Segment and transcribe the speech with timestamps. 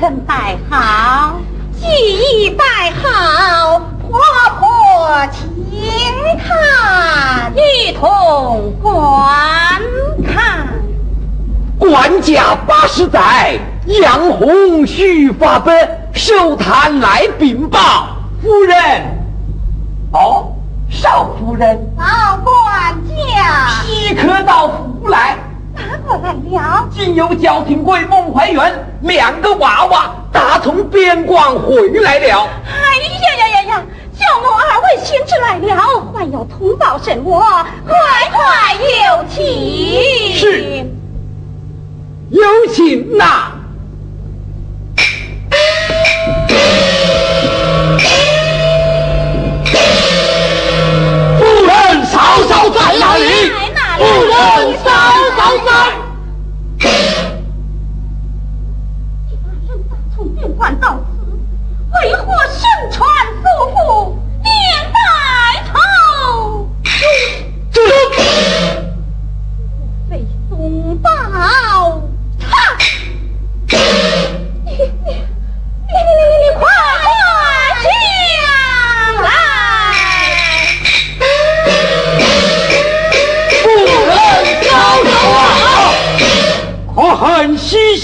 [0.00, 1.34] 曾代好，
[1.78, 4.18] 记忆代好，婆
[4.58, 5.46] 婆请
[6.38, 8.98] 看，一同观
[10.26, 10.68] 看。
[11.78, 13.58] 管家八十载，
[14.00, 15.76] 杨红须发奔，
[16.14, 18.78] 寿坛来禀报夫人。
[20.12, 20.54] 哦，
[20.88, 25.36] 少夫人，老管家，岂可到府来。
[25.80, 26.88] 哪个来了？
[26.90, 28.72] 今有焦廷贵、孟怀元
[29.02, 32.48] 两个娃娃，打从边关回来了。
[32.66, 33.82] 哎呀呀呀呀！
[34.18, 35.76] 叫我二位先知来了，
[36.12, 37.40] 还要通报什么？
[37.86, 37.96] 快
[38.30, 40.34] 快有请。
[40.34, 40.86] 是。
[42.30, 42.42] 有
[42.72, 43.52] 请呐。
[51.38, 52.18] 夫人嫂
[52.48, 53.50] 嫂在哪里？
[53.98, 54.90] 夫人嫂
[55.50, 55.70] 嫂在。
[59.68, 60.99] 人打从边关到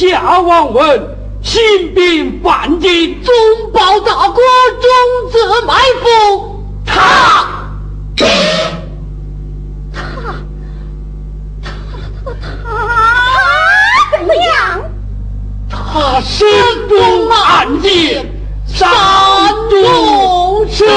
[0.00, 1.60] 西夏王文兴
[1.94, 3.34] 兵犯境，忠
[3.70, 4.42] 报大国，
[4.80, 4.90] 终
[5.30, 6.64] 自埋伏。
[6.86, 6.96] 他，
[8.16, 8.24] 他，
[9.92, 10.00] 他，
[12.64, 14.80] 他怎么样？
[15.68, 16.48] 他身
[16.88, 18.24] 中暗箭，
[18.66, 18.88] 山
[19.68, 20.88] 中身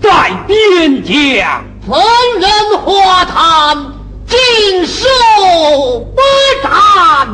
[0.00, 1.98] 在边疆，逢
[2.38, 3.76] 人花谈，
[4.26, 5.08] 尽收
[6.14, 6.20] 不
[6.62, 7.28] 战。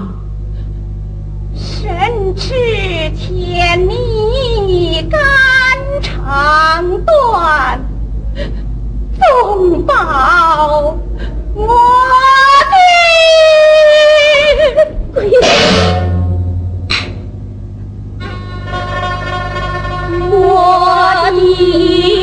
[1.54, 2.52] 神知
[3.16, 5.20] 天命肝
[6.00, 7.80] 肠断，
[9.18, 10.96] 纵报
[11.54, 11.76] 我
[21.62, 22.19] 我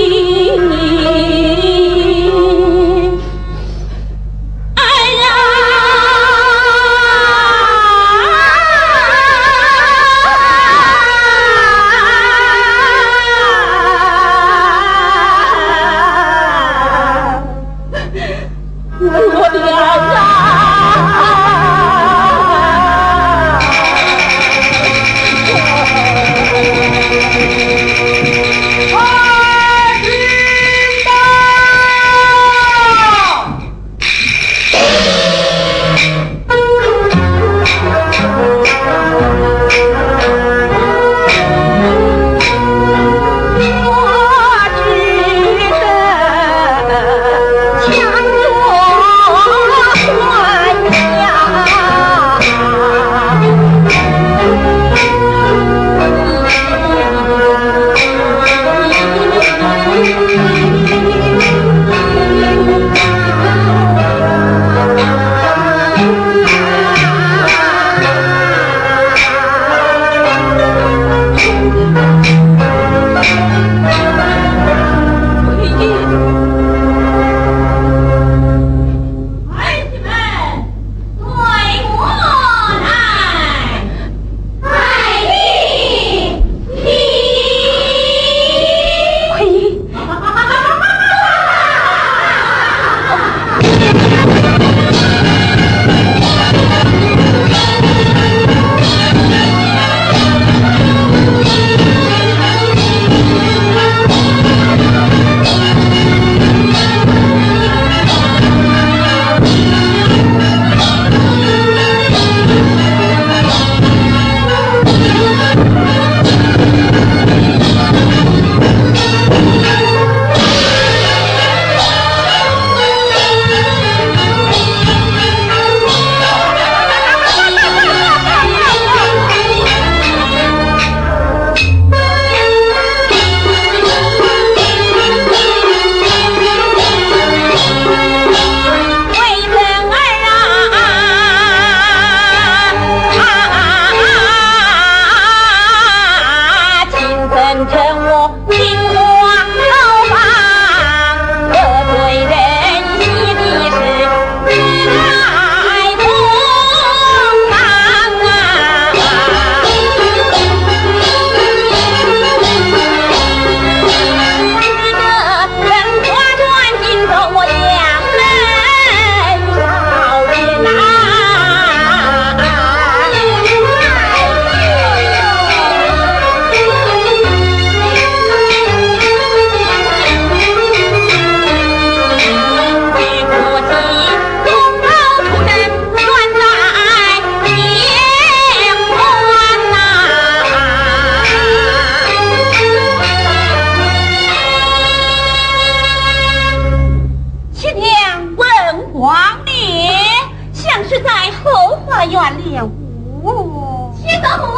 [204.17, 204.56] 你我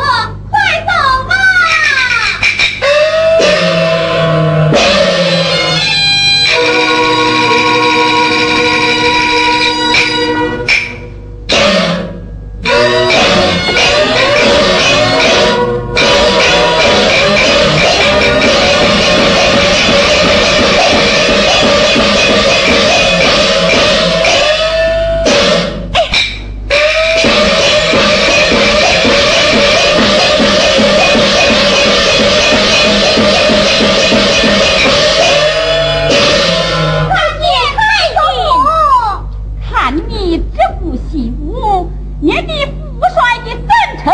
[41.20, 43.70] 第五，也的父帅的分
[44.02, 44.08] 臣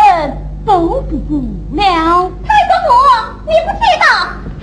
[0.65, 1.37] 都不顾
[1.75, 2.31] 了。
[2.43, 2.89] 太祖母，
[3.45, 4.05] 你不知道，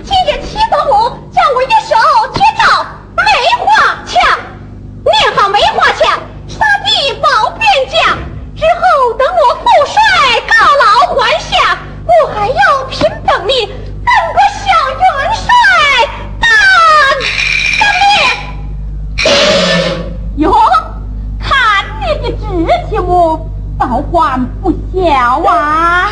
[0.03, 0.91] 今日七祖母
[1.31, 1.95] 叫我一手
[2.33, 2.85] 接造
[3.15, 3.23] 梅
[3.63, 4.19] 花枪，
[5.05, 6.19] 练好梅花枪，
[6.49, 8.17] 杀敌保边疆。
[8.57, 9.95] 之后等我父帅
[10.45, 13.69] 告老还乡，我还要凭本领
[14.03, 15.47] 当个小元帅。
[23.13, 23.39] 志气么？
[23.77, 26.09] 倒还不小啊！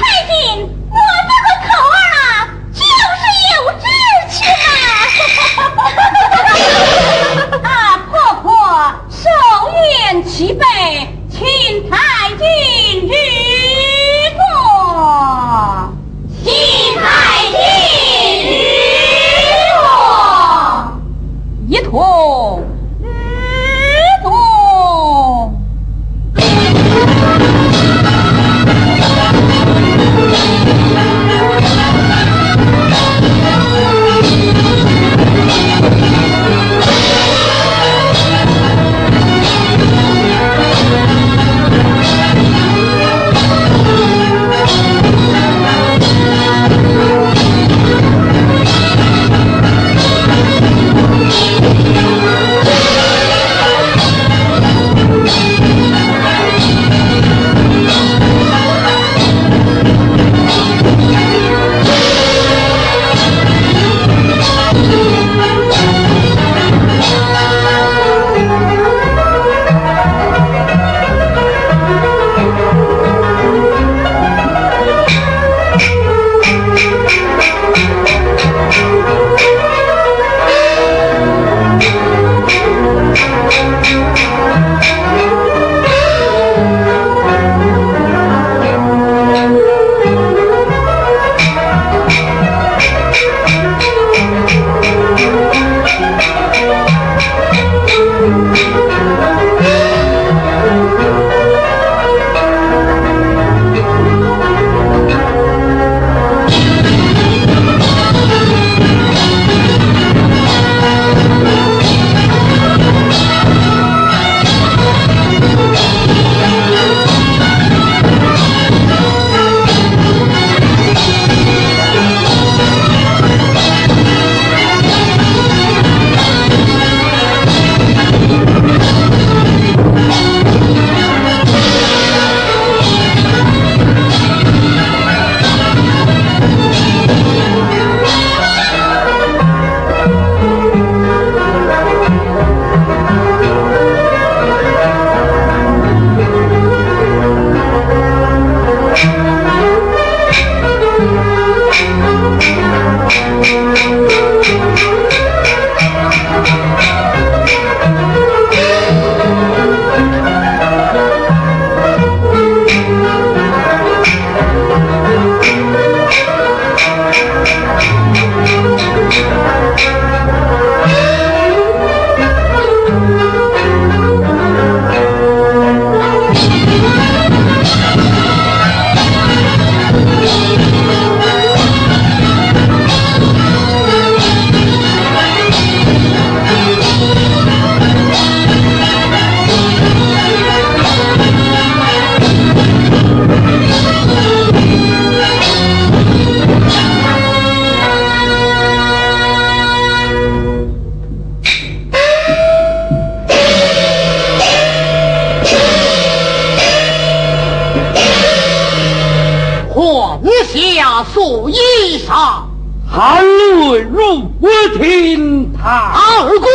[216.24, 216.50] 国中将